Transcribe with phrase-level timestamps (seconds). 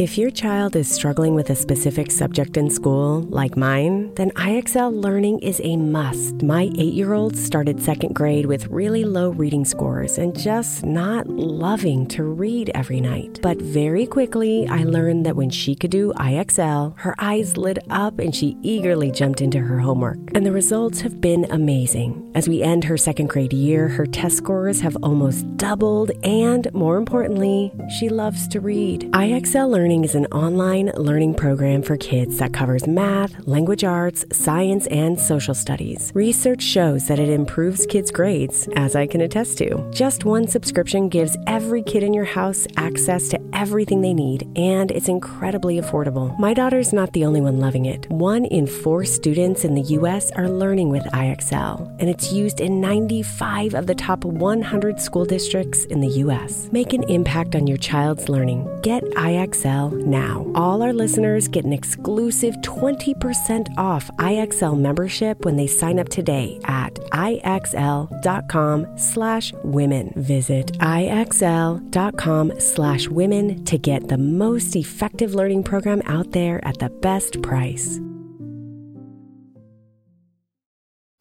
[0.00, 4.94] If your child is struggling with a specific subject in school, like mine, then IXL
[4.94, 6.42] learning is a must.
[6.42, 11.26] My eight year old started second grade with really low reading scores and just not
[11.26, 13.40] loving to read every night.
[13.42, 18.20] But very quickly, I learned that when she could do IXL, her eyes lit up
[18.20, 20.16] and she eagerly jumped into her homework.
[20.34, 22.29] And the results have been amazing.
[22.32, 26.96] As we end her second grade year, her test scores have almost doubled, and more
[26.96, 29.10] importantly, she loves to read.
[29.10, 34.86] IXL learning is an online learning program for kids that covers math, language arts, science,
[34.86, 36.12] and social studies.
[36.14, 39.90] Research shows that it improves kids' grades, as I can attest to.
[39.92, 44.92] Just one subscription gives every kid in your house access to everything they need, and
[44.92, 46.38] it's incredibly affordable.
[46.38, 48.08] My daughter's not the only one loving it.
[48.08, 50.30] One in four students in the U.S.
[50.32, 55.84] are learning with IXL, and it's used in 95 of the top 100 school districts
[55.86, 56.68] in the U.S.
[56.72, 58.68] Make an impact on your child's learning.
[58.82, 60.50] Get IXL now.
[60.54, 66.60] All our listeners get an exclusive 20% off IXL membership when they sign up today
[66.64, 70.12] at IXL.com slash women.
[70.16, 76.90] Visit IXL.com slash women to get the most effective learning program out there at the
[76.90, 78.00] best price.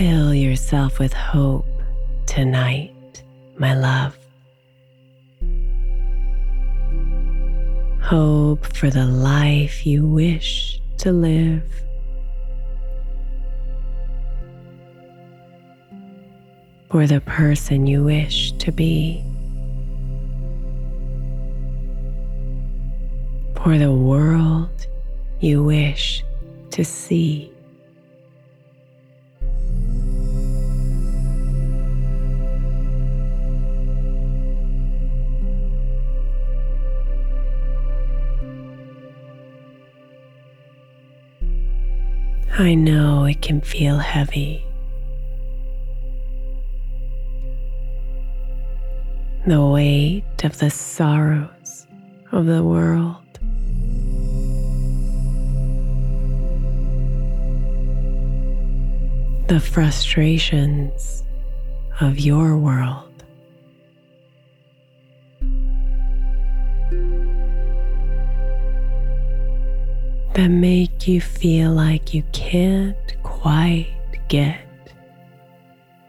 [0.00, 1.66] Fill yourself with hope
[2.24, 3.22] tonight,
[3.58, 4.16] my love.
[8.00, 11.70] Hope for the life you wish to live.
[16.90, 19.22] For the person you wish to be.
[23.62, 24.86] For the world
[25.40, 26.24] you wish
[26.70, 27.52] to see.
[42.60, 44.66] I know it can feel heavy.
[49.46, 51.86] The weight of the sorrows
[52.32, 53.16] of the world.
[59.48, 61.24] The frustrations
[61.98, 63.09] of your world.
[70.34, 73.88] That make you feel like you can't quite
[74.28, 74.60] get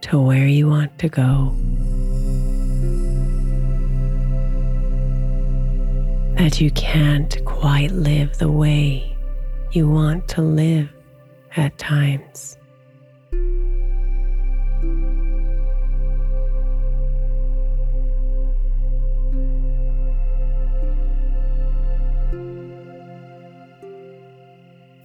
[0.01, 1.55] to where you want to go.
[6.37, 9.15] That you can't quite live the way
[9.71, 10.89] you want to live
[11.55, 12.57] at times.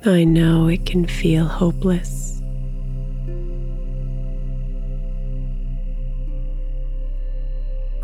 [0.06, 2.26] I know it can feel hopeless.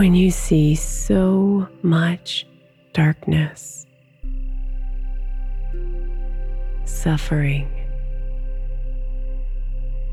[0.02, 2.44] when you see so much
[2.92, 3.86] darkness,
[6.84, 7.68] suffering,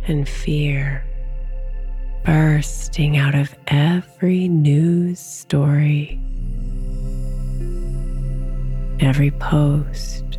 [0.08, 1.04] and fear
[2.24, 6.20] bursting out of every news story,
[9.00, 10.39] every post.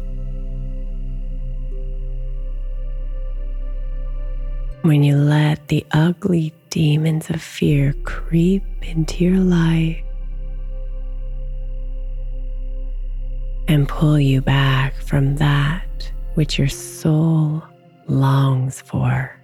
[4.83, 10.03] When you let the ugly demons of fear creep into your life
[13.69, 17.63] and pull you back from that which your soul
[18.09, 19.40] longs for.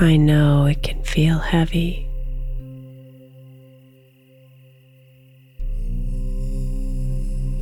[0.00, 2.08] I know it can feel heavy.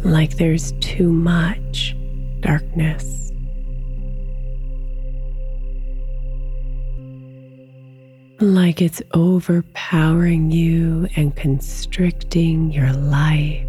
[0.05, 1.97] Like there's too much
[2.41, 3.33] darkness.
[8.39, 13.67] Like it's overpowering you and constricting your life.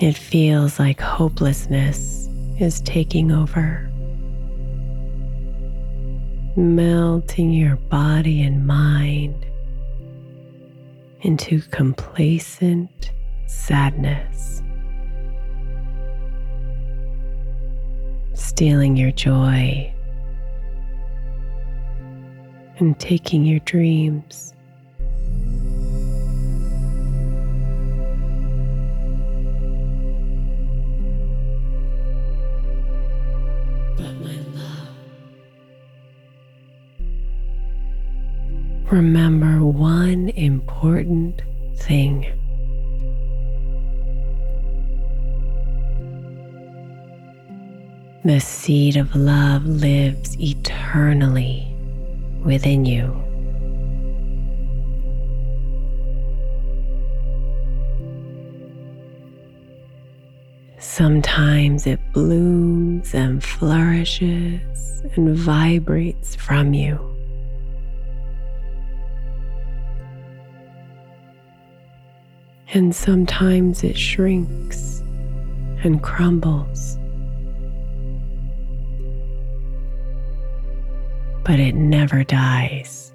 [0.00, 2.28] It feels like hopelessness
[2.60, 3.90] is taking over,
[6.56, 9.44] melting your body and mind
[11.22, 13.10] into complacent
[13.48, 14.62] sadness,
[18.34, 19.92] stealing your joy
[22.78, 24.54] and taking your dreams.
[38.90, 41.42] Remember one important
[41.76, 42.26] thing.
[48.24, 51.74] The seed of love lives eternally
[52.44, 53.14] within you.
[60.78, 67.17] Sometimes it blooms and flourishes and vibrates from you.
[72.74, 75.00] And sometimes it shrinks
[75.82, 76.98] and crumbles.
[81.44, 83.14] But it never dies.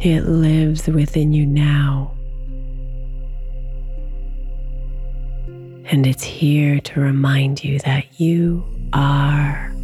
[0.00, 2.16] It lives within you now.
[5.90, 9.75] And it's here to remind you that you are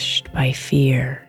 [0.00, 1.28] crushed by fear.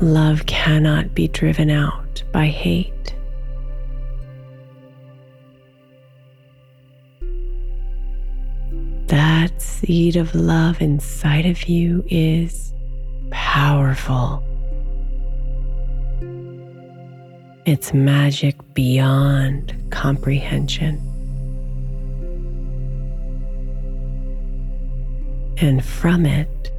[0.00, 3.14] Love cannot be driven out by hate.
[9.06, 12.74] That seed of love inside of you is
[13.30, 14.44] powerful.
[17.66, 21.09] its magic beyond comprehension.
[25.62, 26.72] And from it,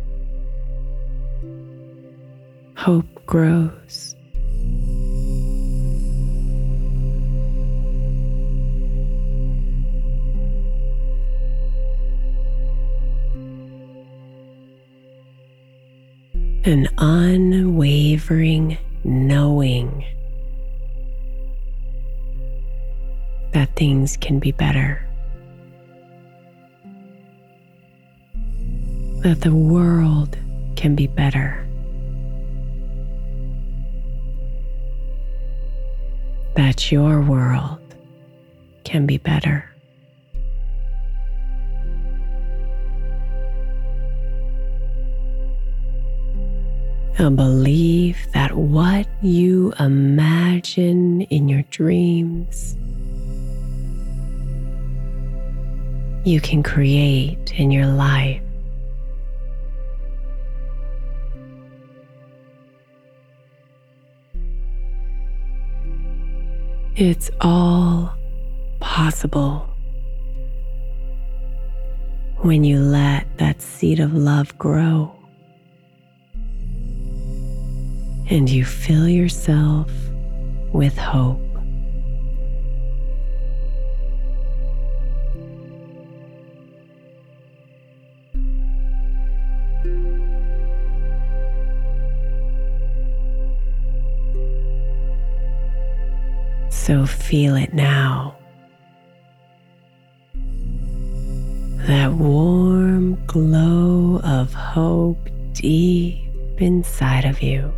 [2.76, 4.16] hope grows.
[16.64, 20.04] An unwavering knowing
[23.54, 25.08] that things can be better.
[29.22, 30.36] That the world
[30.76, 31.64] can be better.
[36.56, 37.80] That your world
[38.84, 39.70] can be better.
[47.20, 52.76] A belief that what you imagine in your dreams
[56.26, 58.42] you can create in your life.
[66.96, 68.14] It's all
[68.82, 69.68] possible
[72.40, 75.16] when you let that seed of love grow
[78.30, 79.90] and you fill yourself
[80.74, 81.51] with hope.
[96.84, 98.36] So feel it now.
[101.86, 107.72] That warm glow of hope deep inside of you.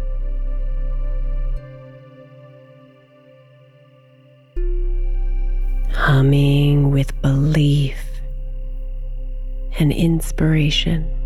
[5.92, 8.00] Humming with belief
[9.80, 11.23] and inspiration.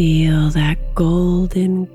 [0.00, 1.86] Feel that golden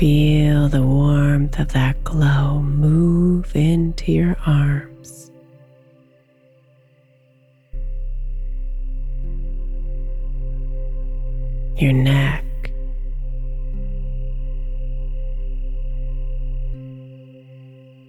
[0.00, 5.30] Feel the warmth of that glow move into your arms.
[11.76, 12.46] Your neck.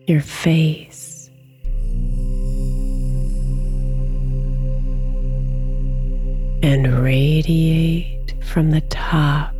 [0.07, 1.29] Your face.
[6.63, 9.53] And radiate from the top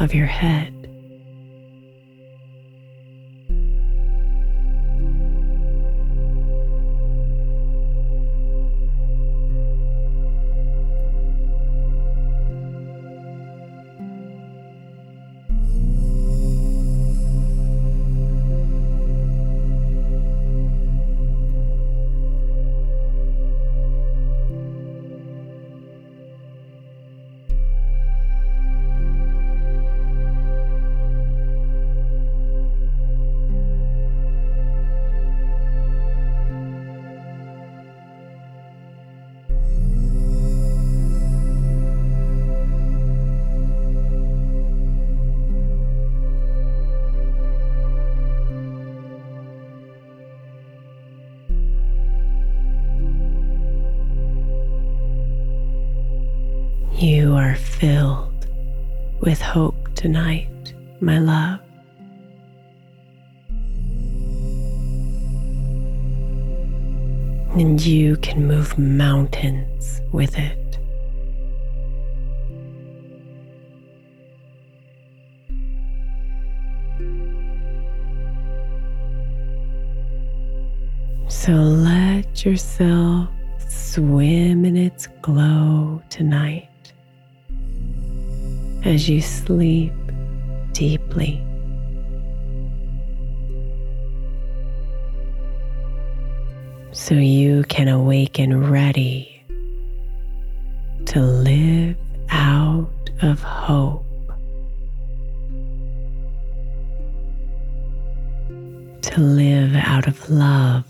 [0.00, 0.75] of your head.
[61.00, 61.60] My love.
[67.58, 70.66] And you can move mountains with it.
[81.28, 83.28] So let yourself
[83.68, 86.68] swim in its glow tonight
[88.84, 89.92] as you sleep
[90.76, 91.42] deeply.
[96.92, 99.42] So you can awaken ready
[101.06, 101.96] to live
[102.28, 102.90] out
[103.22, 104.04] of hope.
[109.00, 110.84] To live out of love.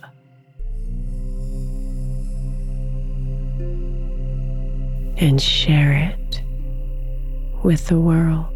[5.19, 6.43] And share it
[7.63, 8.56] with the world.